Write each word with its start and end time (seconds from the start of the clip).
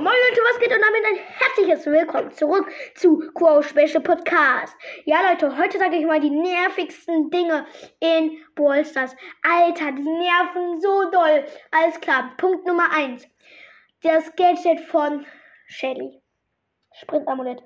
Moin 0.00 0.16
Leute, 0.30 0.40
was 0.48 0.58
geht 0.58 0.72
und 0.72 0.80
damit 0.80 1.04
ein 1.04 1.26
herzliches 1.26 1.84
Willkommen 1.84 2.32
zurück 2.32 2.72
zu 2.94 3.18
Quo 3.34 3.60
Special 3.60 4.02
Podcast. 4.02 4.74
Ja 5.04 5.20
Leute, 5.28 5.54
heute 5.58 5.78
sage 5.78 5.96
ich 5.96 6.06
mal 6.06 6.18
die 6.18 6.30
nervigsten 6.30 7.28
Dinge 7.28 7.66
in 8.00 8.38
Brawl 8.54 8.82
Stars. 8.86 9.14
Alter, 9.42 9.92
die 9.92 10.00
nerven 10.00 10.80
so 10.80 11.10
doll. 11.10 11.44
Alles 11.70 12.00
klar, 12.00 12.32
Punkt 12.38 12.66
Nummer 12.66 12.90
1. 12.90 13.28
Das 14.02 14.34
Gadget 14.36 14.80
von 14.80 15.26
Shelly. 15.66 16.22
Sprintamulett. 16.94 17.62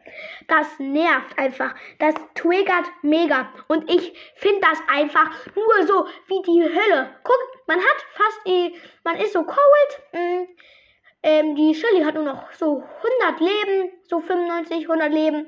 Das 0.48 0.66
nervt 0.80 1.38
einfach. 1.38 1.76
Das 2.00 2.16
triggert 2.34 2.86
mega. 3.02 3.48
Und 3.68 3.88
ich 3.88 4.12
finde 4.34 4.60
das 4.60 4.80
einfach 4.88 5.30
nur 5.54 5.86
so 5.86 6.08
wie 6.26 6.42
die 6.42 6.64
Hölle. 6.64 7.14
Guck, 7.22 7.66
man 7.68 7.78
hat 7.78 8.06
fast, 8.12 8.40
eh, 8.46 8.72
man 9.04 9.18
ist 9.18 9.34
so 9.34 9.44
cold. 9.44 10.02
Mh, 10.12 10.20
mm, 10.20 10.48
ähm, 11.24 11.56
die 11.56 11.74
Shelly 11.74 12.04
hat 12.04 12.14
nur 12.14 12.24
noch 12.24 12.52
so 12.52 12.84
100 13.22 13.40
Leben, 13.40 13.90
so 14.08 14.20
95, 14.20 14.82
100 14.82 15.10
Leben. 15.10 15.46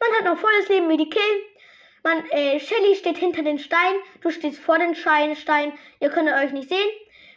Man 0.00 0.18
hat 0.18 0.24
noch 0.24 0.38
volles 0.38 0.68
Leben 0.70 0.88
wie 0.88 0.96
die 0.96 1.10
Kill. 1.10 1.22
Man, 2.02 2.24
äh, 2.30 2.58
Shelly 2.58 2.94
steht 2.94 3.18
hinter 3.18 3.42
den 3.42 3.58
Stein, 3.58 3.96
du 4.22 4.30
stehst 4.30 4.58
vor 4.58 4.78
den 4.78 4.94
Stein, 4.94 5.36
ihr 6.00 6.08
könnt 6.08 6.30
euch 6.30 6.52
nicht 6.52 6.70
sehen. 6.70 6.88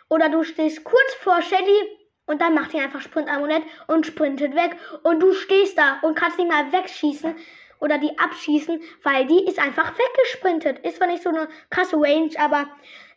Oder 0.08 0.30
du 0.30 0.44
stehst 0.44 0.84
kurz 0.86 1.14
vor 1.20 1.42
Shelly 1.42 2.00
und 2.26 2.42
dann 2.42 2.54
macht 2.54 2.74
ihr 2.74 2.82
einfach 2.82 3.02
Sprintamulett 3.02 3.64
und 3.88 4.06
sprintet 4.06 4.56
weg. 4.56 4.78
Und 5.04 5.20
du 5.20 5.34
stehst 5.34 5.78
da 5.78 6.00
und 6.02 6.16
kannst 6.16 6.38
nicht 6.38 6.50
mal 6.50 6.72
wegschießen 6.72 7.36
oder 7.80 7.98
die 7.98 8.18
abschießen, 8.18 8.82
weil 9.04 9.26
die 9.26 9.46
ist 9.46 9.60
einfach 9.60 9.94
weggesprintet. 9.98 10.80
Ist 10.86 10.98
zwar 10.98 11.08
nicht 11.08 11.24
so 11.24 11.30
eine 11.30 11.50
krasse 11.70 11.98
Range, 11.98 12.32
aber 12.38 12.70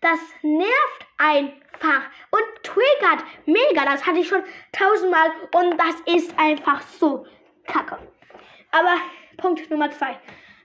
das 0.03 0.21
nervt 0.43 1.07
einfach 1.17 2.03
und 2.31 2.63
triggert 2.63 3.25
mega. 3.47 3.85
Das 3.85 4.05
hatte 4.05 4.19
ich 4.19 4.29
schon 4.29 4.43
tausendmal 4.73 5.31
und 5.55 5.79
das 5.79 6.15
ist 6.15 6.39
einfach 6.39 6.83
so 6.83 7.27
kacke. 7.67 7.99
Aber 8.73 8.97
Punkt 9.39 9.71
Nummer 9.71 9.91
zwei. 9.91 10.19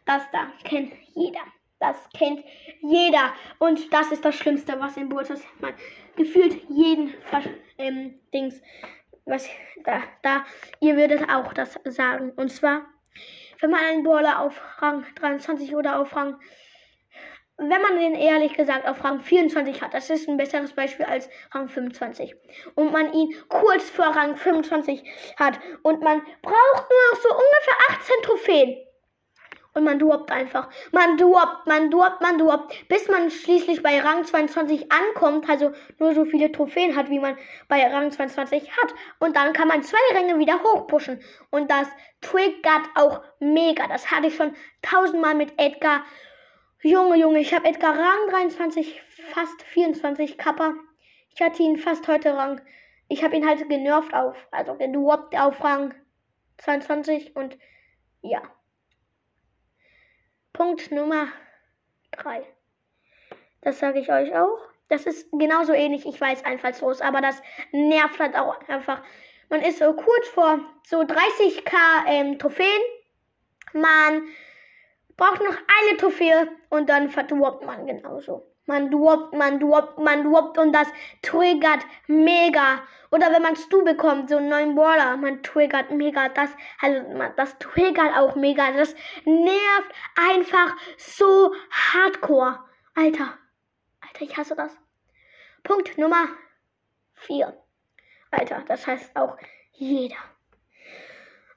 Das 0.06 0.24
da 0.32 0.48
kennt 0.64 0.94
jeder. 1.14 1.42
Das 1.80 2.10
kennt 2.18 2.44
jeder. 2.82 3.34
Und 3.60 3.94
das 3.94 4.12
ist 4.12 4.26
das 4.26 4.36
Schlimmste, 4.36 4.80
was 4.80 4.98
in 4.98 5.10
Burtus 5.10 5.42
man 5.60 5.74
gefühlt 6.16 6.64
jeden 6.70 7.14
ähm, 7.78 8.20
Dings, 8.34 8.60
was 9.26 9.48
da, 9.84 10.02
da, 10.24 10.46
ihr 10.80 10.98
würdet 10.98 11.30
auch 11.30 11.54
das 11.54 11.80
sagen. 11.86 12.32
Und 12.32 12.50
zwar, 12.50 12.88
wenn 13.60 13.70
man 13.70 13.82
einen 13.82 14.04
Brawler 14.04 14.40
auf 14.42 14.60
Rang 14.82 15.06
23 15.16 15.76
oder 15.76 16.00
auf 16.00 16.16
Rang 16.16 16.40
wenn 17.58 17.82
man 17.82 18.00
den 18.00 18.14
ehrlich 18.14 18.54
gesagt 18.54 18.88
auf 18.88 19.04
Rang 19.04 19.20
24 19.20 19.82
hat, 19.82 19.94
das 19.94 20.10
ist 20.10 20.30
ein 20.30 20.38
besseres 20.38 20.74
Beispiel 20.74 21.06
als 21.06 21.28
Rang 21.52 21.68
25, 21.68 22.36
und 22.76 22.92
man 22.92 23.12
ihn 23.14 23.36
kurz 23.50 23.90
vor 23.90 24.06
Rang 24.06 24.36
25 24.36 25.04
hat 25.38 25.60
und 25.82 26.02
man 26.02 26.22
braucht 26.42 26.90
nur 26.90 27.12
noch 27.12 27.22
so 27.22 27.30
ungefähr 27.30 27.98
18 27.98 28.16
Trophäen. 28.24 28.78
Und 29.74 29.84
man 29.84 30.00
droppt 30.00 30.32
einfach. 30.32 30.70
Man 30.92 31.18
droppt, 31.18 31.68
man 31.68 31.92
droppt, 31.92 32.20
man 32.20 32.40
droppt, 32.40 32.88
bis 32.88 33.08
man 33.10 33.30
schließlich 33.30 33.84
bei 33.84 34.00
Rang 34.00 34.26
22 34.26 34.92
ankommt, 34.92 35.48
also 35.48 35.72
nur 36.00 36.16
so 36.16 36.26
viele 36.26 36.52
Trophäen 36.52 36.96
hat, 36.96 37.12
wie 37.12 37.20
man 37.20 37.38
bei 37.68 37.86
Rang 37.86 38.10
22 38.10 38.72
hat. 38.72 38.96
Und 39.20 39.36
dann 39.36 39.54
kann 39.54 39.68
man 39.68 39.84
zwei 39.84 40.00
Ränge 40.16 40.40
wieder 40.40 40.64
hochpushen. 40.64 41.22
Und 41.52 41.70
das 41.70 41.88
triggert 42.22 42.90
auch 42.96 43.22
mega. 43.40 43.86
Das 43.88 44.10
hatte 44.10 44.28
ich 44.28 44.36
schon 44.36 44.56
tausendmal 44.82 45.36
mit 45.36 45.54
Edgar 45.58 46.04
Junge, 46.84 47.18
Junge, 47.18 47.40
ich 47.40 47.56
habe 47.56 47.68
Edgar 47.68 47.98
Rang 47.98 48.30
23, 48.30 49.02
fast 49.34 49.64
24 49.64 50.38
Kappa. 50.38 50.76
Ich 51.34 51.42
hatte 51.42 51.64
ihn 51.64 51.78
fast 51.78 52.08
heute 52.08 52.36
Rang. 52.36 52.62
Ich 53.08 53.24
habe 53.24 53.36
ihn 53.36 53.48
halt 53.48 53.68
genervt 53.68 54.14
auf, 54.14 54.36
also 54.52 54.76
gedroppt 54.76 55.36
auf 55.36 55.64
Rang 55.64 55.96
22 56.60 57.36
und 57.36 57.58
ja. 58.22 58.44
Punkt 60.54 60.92
Nummer 60.92 61.28
3. 62.12 62.46
Das 63.62 63.80
sage 63.80 64.00
ich 64.00 64.12
euch 64.12 64.36
auch. 64.36 64.60
Das 64.88 65.08
ist 65.08 65.32
genauso 65.32 65.74
ähnlich, 65.74 66.06
ich 66.06 66.22
weiß, 66.22 66.46
einfallslos, 66.46 67.02
aber 67.02 67.22
das 67.22 67.42
nervt 67.72 68.20
halt 68.20 68.36
auch 68.36 68.60
einfach. 68.68 69.02
Man 69.50 69.62
ist 69.62 69.80
so 69.80 69.94
kurz 69.94 70.28
vor 70.28 70.60
so 70.86 71.02
30k 71.02 72.06
ähm, 72.06 72.38
Trophäen. 72.38 72.82
Man 73.74 74.28
braucht 75.18 75.42
noch 75.42 75.56
eine 75.56 75.98
Trophäe 75.98 76.48
und 76.70 76.88
dann 76.90 77.10
verdroppt 77.10 77.66
man 77.66 77.86
genauso. 77.88 78.54
Man 78.66 78.92
droppt, 78.92 79.34
man 79.34 79.60
droppt, 79.60 79.98
man 79.98 80.24
droppt 80.24 80.58
und 80.58 80.74
das 80.74 80.88
triggert 81.22 81.86
mega. 82.08 82.82
Oder 83.12 83.32
wenn 83.32 83.42
man 83.42 83.56
Stu 83.56 83.84
bekommt, 83.84 84.30
so 84.30 84.38
einen 84.38 84.50
neuen 84.50 84.76
Brawler, 84.76 85.16
man 85.16 85.42
triggert 85.42 85.92
mega. 85.92 86.28
Das, 86.30 86.50
also, 86.82 87.02
das 87.38 87.58
triggert 87.60 88.16
auch 88.18 88.36
mega. 88.36 88.72
Das 88.72 88.94
nervt 89.24 89.92
einfach 90.16 90.76
so 90.98 91.54
hardcore. 91.72 92.60
Alter, 92.96 93.38
Alter, 94.02 94.22
ich 94.22 94.36
hasse 94.38 94.56
das. 94.56 94.78
Punkt 95.64 95.98
Nummer 95.98 96.28
4. 97.14 97.58
Alter, 98.32 98.64
das 98.68 98.86
heißt 98.86 99.16
auch 99.16 99.38
jeder 99.72 100.18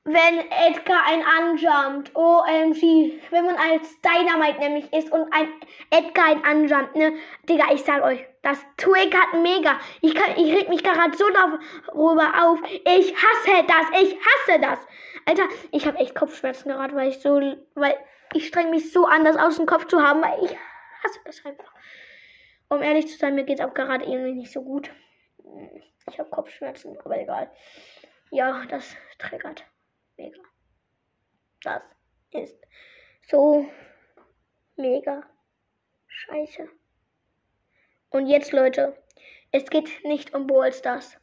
wenn 0.04 0.38
Edgar 0.50 1.02
ein 1.06 1.22
anjumpt. 1.22 2.14
OMG. 2.14 3.20
Wenn 3.30 3.44
man 3.44 3.56
als 3.56 4.00
Dynamite 4.00 4.58
nämlich 4.58 4.92
ist 4.92 5.12
und 5.12 5.32
ein 5.32 5.48
Edgar 5.90 6.26
ein 6.26 6.44
anjumpt, 6.44 6.96
ne? 6.96 7.14
Digga, 7.48 7.72
ich 7.72 7.84
sag 7.84 8.02
euch, 8.02 8.24
das 8.42 8.58
triggert 8.76 9.34
mega. 9.42 9.78
Ich, 10.00 10.14
kann, 10.14 10.36
ich 10.36 10.54
reg 10.54 10.68
mich 10.68 10.82
gerade 10.82 11.16
so 11.16 11.24
darüber 11.30 12.44
auf. 12.44 12.60
Ich 12.70 13.14
hasse 13.14 13.66
das. 13.66 14.02
Ich 14.02 14.16
hasse 14.16 14.60
das. 14.60 14.78
Alter, 15.26 15.44
ich 15.70 15.86
habe 15.86 15.98
echt 15.98 16.14
Kopfschmerzen 16.14 16.70
gerade, 16.70 16.94
weil 16.94 17.10
ich 17.10 17.20
so, 17.20 17.40
weil 17.74 17.96
ich 18.32 18.46
streng 18.46 18.70
mich 18.70 18.92
so 18.92 19.04
an, 19.06 19.24
das 19.24 19.36
aus 19.36 19.56
dem 19.56 19.66
Kopf 19.66 19.86
zu 19.86 20.02
haben, 20.02 20.22
weil 20.22 20.44
ich 20.44 20.56
hasse 21.04 21.20
das 21.24 21.44
einfach. 21.44 21.72
Um 22.68 22.82
ehrlich 22.82 23.08
zu 23.08 23.18
sein, 23.18 23.34
mir 23.34 23.44
geht's 23.44 23.60
auch 23.60 23.74
gerade 23.74 24.04
irgendwie 24.04 24.32
nicht 24.32 24.52
so 24.52 24.62
gut. 24.62 24.90
Ich 26.10 26.18
habe 26.18 26.30
Kopfschmerzen, 26.30 26.96
aber 27.04 27.20
egal. 27.20 27.50
Ja, 28.30 28.64
das 28.68 28.96
triggert 29.18 29.64
mega. 30.20 30.42
Das 31.62 31.82
ist 32.32 32.58
so 33.28 33.66
mega 34.76 35.22
scheiße. 36.06 36.68
Und 38.10 38.26
jetzt, 38.26 38.52
Leute, 38.52 38.96
es 39.52 39.64
geht 39.70 40.04
nicht 40.04 40.34
um 40.34 40.46
Brawl 40.46 40.72
Stars. 40.72 41.16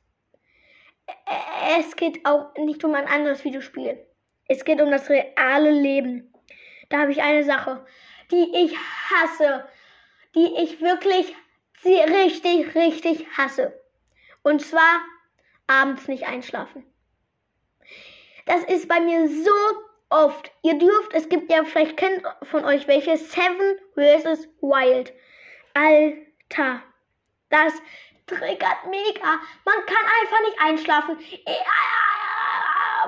Es 1.78 1.96
geht 1.96 2.26
auch 2.26 2.54
nicht 2.56 2.84
um 2.84 2.96
ein 2.96 3.08
anderes 3.08 3.44
Videospiel. 3.44 4.06
Es 4.48 4.64
geht 4.64 4.82
um 4.82 4.92
das 4.92 5.10
reale 5.10 5.72
Leben. 5.72 6.34
Da 6.90 7.00
habe 7.00 7.12
ich 7.12 7.22
eine 7.22 7.44
Sache, 7.44 7.86
die 8.32 8.52
ich 8.56 8.76
hasse. 8.78 9.68
Die 10.36 10.54
ich 10.58 10.82
wirklich 10.82 11.36
richtig, 11.84 12.76
richtig 12.76 13.28
hasse. 13.38 13.80
Und 14.44 14.62
zwar 14.62 15.02
abends 15.68 16.08
nicht 16.08 16.28
einschlafen. 16.28 16.86
Das 18.48 18.64
ist 18.64 18.88
bei 18.88 19.02
mir 19.02 19.28
so 19.28 19.52
oft. 20.10 20.52
Ihr 20.64 20.80
dürft, 20.80 21.14
es 21.14 21.28
gibt 21.28 21.52
ja, 21.52 21.64
vielleicht 21.66 21.98
kennt 21.98 22.24
von 22.44 22.64
euch 22.64 22.88
welche, 22.88 23.18
Seven 23.18 23.78
vs. 23.94 24.48
Wild. 24.62 25.14
Alter, 25.74 26.82
das 27.50 27.74
triggert 28.26 28.86
mega. 28.90 29.40
Man 29.66 29.86
kann 29.86 30.06
einfach 30.22 30.40
nicht 30.46 30.62
einschlafen. 30.62 31.18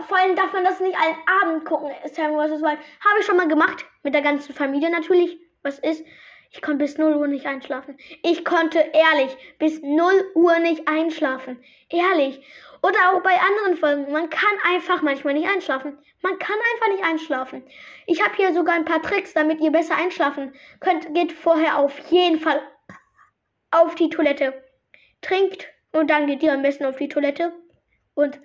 Vor 0.07 0.17
allem 0.17 0.35
darf 0.35 0.51
man 0.51 0.65
das 0.65 0.79
nicht 0.81 0.97
allen 0.97 1.17
Abend 1.41 1.65
gucken, 1.65 1.91
Seven 2.05 2.35
vs. 2.35 2.61
Wild. 2.61 2.79
Habe 2.99 3.19
ich 3.19 3.25
schon 3.25 3.37
mal 3.37 3.47
gemacht, 3.47 3.85
mit 4.03 4.13
der 4.13 4.21
ganzen 4.21 4.53
Familie 4.53 4.89
natürlich. 4.89 5.39
Was 5.63 5.79
ist? 5.79 6.05
Ich 6.51 6.61
konnte 6.61 6.83
bis 6.83 6.97
0 6.97 7.15
Uhr 7.15 7.27
nicht 7.27 7.45
einschlafen. 7.45 7.97
Ich 8.23 8.43
konnte 8.43 8.79
ehrlich 8.79 9.37
bis 9.59 9.81
0 9.81 10.31
Uhr 10.33 10.57
nicht 10.59 10.87
einschlafen. 10.87 11.63
Ehrlich. 11.89 12.41
Oder 12.81 12.97
auch 13.11 13.21
bei 13.21 13.37
anderen 13.39 13.77
Folgen. 13.77 14.11
Man 14.11 14.29
kann 14.29 14.57
einfach 14.65 15.01
manchmal 15.01 15.33
nicht 15.35 15.47
einschlafen. 15.47 15.97
Man 16.21 16.39
kann 16.39 16.55
einfach 16.73 16.93
nicht 16.93 17.03
einschlafen. 17.03 17.63
Ich 18.07 18.23
habe 18.23 18.35
hier 18.35 18.53
sogar 18.53 18.75
ein 18.75 18.85
paar 18.85 19.01
Tricks, 19.01 19.33
damit 19.33 19.61
ihr 19.61 19.71
besser 19.71 19.95
einschlafen 19.95 20.53
könnt. 20.79 21.13
Geht 21.13 21.31
vorher 21.31 21.77
auf 21.77 21.97
jeden 22.09 22.39
Fall 22.39 22.61
auf 23.71 23.95
die 23.95 24.09
Toilette. 24.09 24.63
Trinkt 25.21 25.67
und 25.91 26.09
dann 26.09 26.27
geht 26.27 26.41
ihr 26.41 26.53
am 26.53 26.61
besten 26.61 26.85
auf 26.85 26.97
die 26.97 27.09
Toilette. 27.09 27.53
Und 28.15 28.39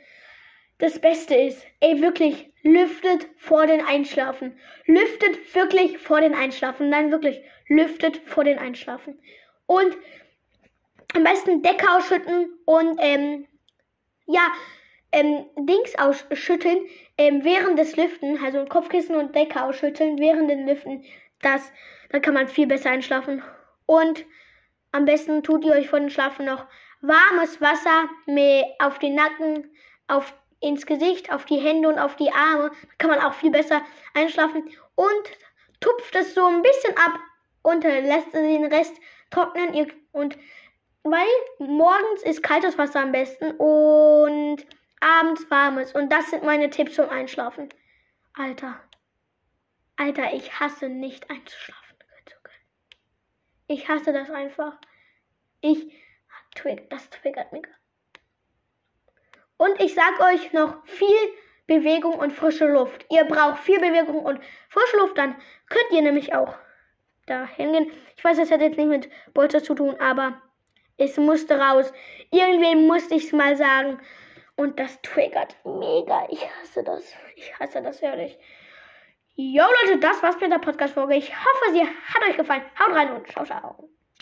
das 0.78 0.98
Beste 0.98 1.34
ist, 1.34 1.64
ey, 1.80 2.00
wirklich, 2.00 2.52
lüftet 2.62 3.28
vor 3.36 3.66
den 3.66 3.84
Einschlafen. 3.84 4.58
Lüftet 4.86 5.54
wirklich 5.54 5.98
vor 5.98 6.20
den 6.20 6.34
Einschlafen. 6.34 6.88
Nein, 6.88 7.10
wirklich, 7.10 7.40
lüftet 7.68 8.16
vor 8.24 8.44
den 8.44 8.58
Einschlafen. 8.58 9.20
Und 9.66 9.96
am 11.14 11.22
besten 11.22 11.62
Decke 11.62 11.86
ausschütten 11.90 12.58
und, 12.64 12.98
ähm, 13.00 13.46
ja, 14.26 14.52
ähm, 15.12 15.46
Dings 15.56 15.96
ausschütteln, 15.96 16.78
ähm, 17.18 17.44
während 17.44 17.78
des 17.78 17.96
Lüften, 17.96 18.42
also 18.44 18.64
Kopfkissen 18.64 19.14
und 19.14 19.34
Decke 19.34 19.62
ausschütteln 19.62 20.18
während 20.18 20.50
den 20.50 20.66
Lüften. 20.66 21.04
Das, 21.40 21.72
dann 22.10 22.20
kann 22.20 22.34
man 22.34 22.48
viel 22.48 22.66
besser 22.66 22.90
einschlafen. 22.90 23.42
Und 23.86 24.24
am 24.90 25.04
besten 25.04 25.42
tut 25.42 25.64
ihr 25.64 25.72
euch 25.72 25.88
vor 25.88 26.00
dem 26.00 26.10
Schlafen 26.10 26.46
noch 26.46 26.66
warmes 27.00 27.60
Wasser 27.60 28.08
auf 28.80 28.98
den 28.98 29.14
Nacken 29.14 29.70
auf, 30.08 30.34
ins 30.64 30.86
Gesicht, 30.86 31.32
auf 31.32 31.44
die 31.44 31.58
Hände 31.58 31.88
und 31.88 31.98
auf 31.98 32.16
die 32.16 32.32
Arme. 32.32 32.70
Da 32.70 32.94
kann 32.98 33.10
man 33.10 33.20
auch 33.20 33.34
viel 33.34 33.50
besser 33.50 33.82
einschlafen. 34.14 34.64
Und 34.94 35.30
tupft 35.80 36.14
es 36.16 36.34
so 36.34 36.44
ein 36.46 36.62
bisschen 36.62 36.96
ab 36.96 37.18
und 37.62 37.84
lässt 37.84 38.34
den 38.34 38.64
Rest 38.66 38.94
trocknen. 39.30 39.92
Und 40.12 40.38
weil 41.02 41.26
morgens 41.58 42.22
ist 42.22 42.42
kaltes 42.42 42.78
Wasser 42.78 43.00
am 43.00 43.12
besten 43.12 43.52
und 43.52 44.64
abends 45.00 45.50
warmes. 45.50 45.92
Und 45.92 46.10
das 46.10 46.30
sind 46.30 46.42
meine 46.44 46.70
Tipps 46.70 46.94
zum 46.94 47.08
Einschlafen. 47.10 47.68
Alter. 48.32 48.80
Alter, 49.96 50.32
ich 50.32 50.58
hasse 50.58 50.88
nicht 50.88 51.30
einzuschlafen 51.30 51.84
Ich 53.68 53.88
hasse 53.88 54.12
das 54.12 54.30
einfach. 54.30 54.78
Ich. 55.60 55.92
Das 56.88 57.10
triggert 57.10 57.52
mich. 57.52 57.66
Und 59.56 59.80
ich 59.80 59.94
sag 59.94 60.20
euch 60.20 60.52
noch 60.52 60.84
viel 60.86 61.08
Bewegung 61.66 62.14
und 62.14 62.32
frische 62.32 62.66
Luft. 62.66 63.06
Ihr 63.10 63.24
braucht 63.24 63.60
viel 63.60 63.78
Bewegung 63.78 64.24
und 64.24 64.40
frische 64.68 64.96
Luft, 64.98 65.16
dann 65.16 65.34
könnt 65.68 65.90
ihr 65.92 66.02
nämlich 66.02 66.34
auch 66.34 66.54
da 67.26 67.46
hingehen. 67.46 67.90
Ich 68.16 68.24
weiß, 68.24 68.36
das 68.36 68.50
hat 68.50 68.60
jetzt 68.60 68.76
nicht 68.76 68.88
mit 68.88 69.08
Bolzer 69.32 69.62
zu 69.62 69.74
tun, 69.74 69.96
aber 69.98 70.40
es 70.96 71.16
musste 71.16 71.58
raus. 71.58 71.92
Irgendwem 72.30 72.86
musste 72.86 73.14
ich 73.14 73.24
es 73.24 73.32
mal 73.32 73.56
sagen. 73.56 73.98
Und 74.56 74.78
das 74.78 75.00
triggert 75.02 75.56
mega. 75.64 76.26
Ich 76.30 76.46
hasse 76.60 76.84
das. 76.84 77.12
Ich 77.34 77.58
hasse 77.58 77.82
das 77.82 78.00
ehrlich. 78.00 78.38
Jo 79.34 79.64
Leute, 79.82 79.98
das 79.98 80.22
war's 80.22 80.40
mit 80.40 80.52
der 80.52 80.58
Podcast-Folge. 80.58 81.16
Ich 81.16 81.34
hoffe, 81.34 81.72
sie 81.72 81.82
hat 81.82 82.28
euch 82.28 82.36
gefallen. 82.36 82.62
Haut 82.78 82.94
rein 82.94 83.12
und 83.12 83.26
ciao, 83.26 83.44
ciao. 83.44 83.93